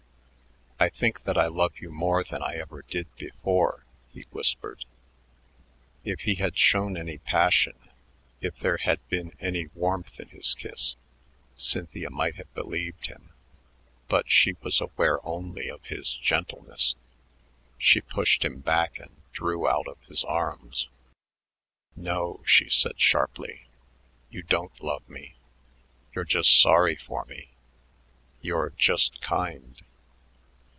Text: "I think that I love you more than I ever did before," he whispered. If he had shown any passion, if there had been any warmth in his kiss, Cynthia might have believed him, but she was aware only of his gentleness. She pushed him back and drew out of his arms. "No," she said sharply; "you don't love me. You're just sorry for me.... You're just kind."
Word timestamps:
"I 0.83 0.89
think 0.89 1.25
that 1.25 1.37
I 1.37 1.45
love 1.45 1.77
you 1.77 1.91
more 1.91 2.23
than 2.23 2.41
I 2.41 2.55
ever 2.55 2.81
did 2.81 3.05
before," 3.15 3.85
he 4.11 4.25
whispered. 4.31 4.83
If 6.03 6.21
he 6.21 6.33
had 6.33 6.57
shown 6.57 6.97
any 6.97 7.19
passion, 7.19 7.75
if 8.41 8.57
there 8.57 8.77
had 8.77 8.99
been 9.07 9.35
any 9.39 9.67
warmth 9.75 10.19
in 10.19 10.29
his 10.29 10.55
kiss, 10.55 10.95
Cynthia 11.55 12.09
might 12.09 12.37
have 12.37 12.51
believed 12.55 13.05
him, 13.05 13.29
but 14.07 14.31
she 14.31 14.53
was 14.63 14.81
aware 14.81 15.23
only 15.23 15.69
of 15.69 15.83
his 15.83 16.15
gentleness. 16.15 16.95
She 17.77 18.01
pushed 18.01 18.43
him 18.43 18.59
back 18.61 18.97
and 18.97 19.11
drew 19.33 19.67
out 19.69 19.87
of 19.87 20.01
his 20.05 20.23
arms. 20.23 20.89
"No," 21.95 22.41
she 22.43 22.69
said 22.69 22.99
sharply; 22.99 23.67
"you 24.31 24.41
don't 24.41 24.81
love 24.83 25.07
me. 25.07 25.35
You're 26.15 26.25
just 26.25 26.59
sorry 26.59 26.95
for 26.95 27.23
me.... 27.25 27.49
You're 28.41 28.71
just 28.71 29.21
kind." 29.21 29.79